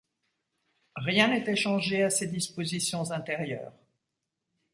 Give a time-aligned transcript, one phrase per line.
[0.95, 3.77] Rien n’était changé à ses dispositions intérieures.